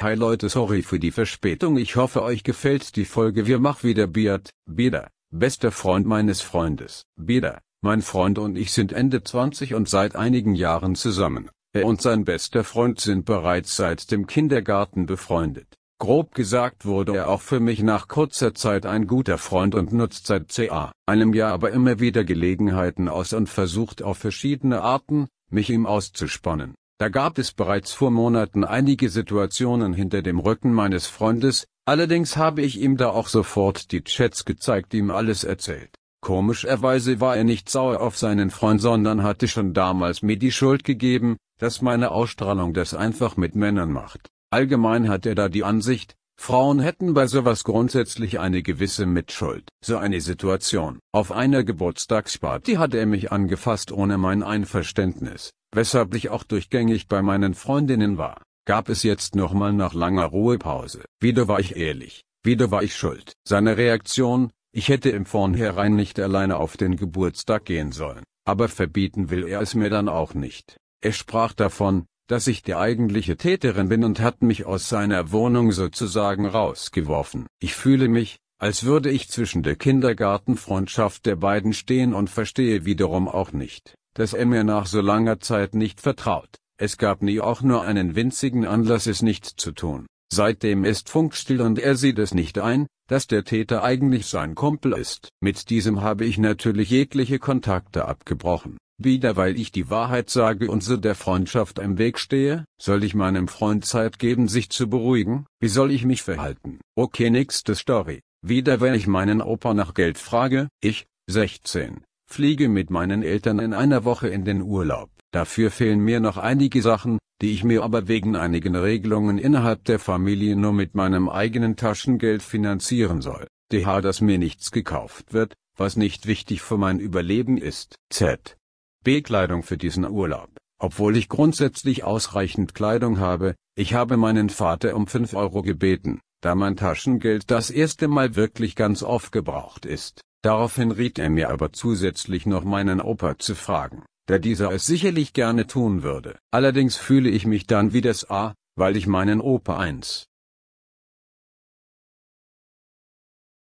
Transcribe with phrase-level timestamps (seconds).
[0.00, 4.06] Hi Leute sorry für die Verspätung ich hoffe euch gefällt die Folge wir machen wieder
[4.06, 7.04] Beat, Bieder, bester Freund meines Freundes.
[7.16, 11.50] Bieder, mein Freund und ich sind Ende 20 und seit einigen Jahren zusammen.
[11.72, 15.66] Er und sein bester Freund sind bereits seit dem Kindergarten befreundet.
[15.98, 20.28] Grob gesagt wurde er auch für mich nach kurzer Zeit ein guter Freund und nutzt
[20.28, 20.92] seit ca.
[21.06, 26.76] einem Jahr aber immer wieder Gelegenheiten aus und versucht auf verschiedene Arten, mich ihm auszuspannen.
[27.00, 32.60] Da gab es bereits vor Monaten einige Situationen hinter dem Rücken meines Freundes, allerdings habe
[32.62, 35.94] ich ihm da auch sofort die Chats gezeigt ihm alles erzählt.
[36.20, 40.82] Komischerweise war er nicht sauer auf seinen Freund sondern hatte schon damals mir die Schuld
[40.82, 44.28] gegeben, dass meine Ausstrahlung das einfach mit Männern macht.
[44.50, 49.68] Allgemein hat er da die Ansicht, Frauen hätten bei sowas grundsätzlich eine gewisse Mitschuld.
[49.84, 50.98] So eine Situation.
[51.12, 57.22] Auf einer Geburtstagsparty hat er mich angefasst ohne mein Einverständnis weshalb ich auch durchgängig bei
[57.22, 61.04] meinen Freundinnen war, gab es jetzt nochmal nach langer Ruhepause.
[61.20, 63.32] Wieder war ich ehrlich, wieder war ich schuld.
[63.46, 69.30] Seine Reaktion, ich hätte im Vornherein nicht alleine auf den Geburtstag gehen sollen, aber verbieten
[69.30, 70.76] will er es mir dann auch nicht.
[71.00, 75.72] Er sprach davon, dass ich die eigentliche Täterin bin und hat mich aus seiner Wohnung
[75.72, 77.46] sozusagen rausgeworfen.
[77.58, 83.28] Ich fühle mich, als würde ich zwischen der Kindergartenfreundschaft der beiden stehen und verstehe wiederum
[83.28, 86.56] auch nicht, dass er mir nach so langer Zeit nicht vertraut.
[86.76, 90.06] Es gab nie auch nur einen winzigen Anlass es nicht zu tun.
[90.32, 94.92] Seitdem ist Funkstill und er sieht es nicht ein, dass der Täter eigentlich sein Kumpel
[94.92, 95.28] ist.
[95.40, 98.76] Mit diesem habe ich natürlich jegliche Kontakte abgebrochen.
[99.00, 103.14] Wieder weil ich die Wahrheit sage und so der Freundschaft im Weg stehe, soll ich
[103.14, 106.80] meinem Freund Zeit geben sich zu beruhigen, wie soll ich mich verhalten?
[106.96, 108.20] Okay nächste Story.
[108.44, 113.72] Wieder wenn ich meinen Opa nach Geld frage, ich, 16, fliege mit meinen Eltern in
[113.72, 115.10] einer Woche in den Urlaub.
[115.32, 119.98] Dafür fehlen mir noch einige Sachen, die ich mir aber wegen einigen Regelungen innerhalb der
[119.98, 123.46] Familie nur mit meinem eigenen Taschengeld finanzieren soll.
[123.72, 127.96] DH, dass mir nichts gekauft wird, was nicht wichtig für mein Überleben ist.
[128.10, 128.56] Z.
[129.04, 130.50] B-Kleidung für diesen Urlaub.
[130.80, 136.54] Obwohl ich grundsätzlich ausreichend Kleidung habe, ich habe meinen Vater um 5 Euro gebeten, da
[136.54, 140.20] mein Taschengeld das erste Mal wirklich ganz aufgebraucht ist.
[140.42, 145.32] Daraufhin riet er mir aber zusätzlich noch meinen Opa zu fragen, da dieser es sicherlich
[145.32, 146.38] gerne tun würde.
[146.52, 150.26] Allerdings fühle ich mich dann wie das A, weil ich meinen Opa eins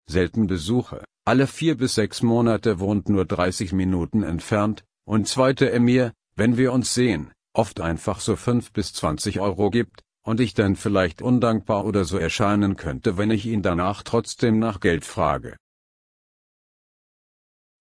[0.09, 1.03] selten besuche.
[1.25, 6.55] Alle vier bis sechs Monate wohnt nur 30 Minuten entfernt, und zweite er mir, wenn
[6.55, 11.21] wir uns sehen, oft einfach so 5 bis 20 Euro gibt, und ich dann vielleicht
[11.21, 15.57] undankbar oder so erscheinen könnte wenn ich ihn danach trotzdem nach Geld frage.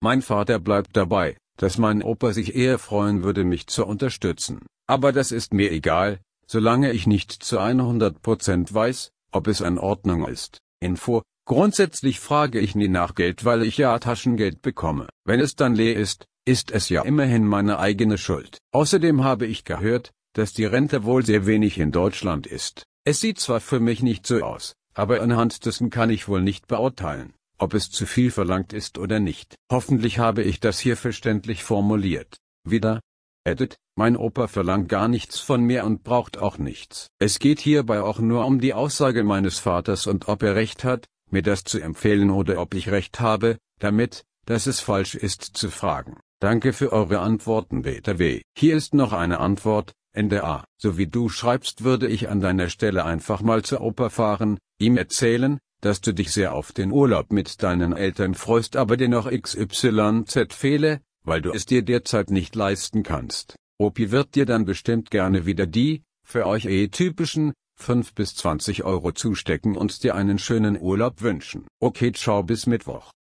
[0.01, 5.11] Mein Vater bleibt dabei, dass mein Opa sich eher freuen würde mich zu unterstützen, aber
[5.11, 10.59] das ist mir egal, solange ich nicht zu 100% weiß, ob es in Ordnung ist.
[10.81, 15.09] Info, grundsätzlich frage ich nie nach Geld weil ich ja Taschengeld bekomme.
[15.25, 18.59] Wenn es dann leer ist, ist es ja immerhin meine eigene Schuld.
[18.73, 22.85] Außerdem habe ich gehört, dass die Rente wohl sehr wenig in Deutschland ist.
[23.05, 26.67] Es sieht zwar für mich nicht so aus, aber anhand dessen kann ich wohl nicht
[26.67, 29.55] beurteilen ob es zu viel verlangt ist oder nicht.
[29.71, 32.37] Hoffentlich habe ich das hier verständlich formuliert.
[32.65, 33.01] Wieder.
[33.45, 37.09] Edit, mein Opa verlangt gar nichts von mir und braucht auch nichts.
[37.19, 41.07] Es geht hierbei auch nur um die Aussage meines Vaters und ob er recht hat,
[41.31, 45.71] mir das zu empfehlen oder ob ich recht habe, damit, dass es falsch ist zu
[45.71, 46.19] fragen.
[46.41, 48.43] Danke für eure Antworten BTW.
[48.57, 50.65] Hier ist noch eine Antwort, NDA.
[50.77, 54.97] So wie du schreibst würde ich an deiner Stelle einfach mal zu Opa fahren, ihm
[54.97, 59.31] erzählen, dass du dich sehr auf den Urlaub mit deinen Eltern freust, aber dir noch
[59.31, 63.55] XYZ fehle, weil du es dir derzeit nicht leisten kannst.
[63.79, 68.83] Opi wird dir dann bestimmt gerne wieder die, für euch eh typischen, 5 bis 20
[68.83, 71.69] Euro zustecken und dir einen schönen Urlaub wünschen.
[71.81, 73.13] Okay, ciao bis Mittwoch.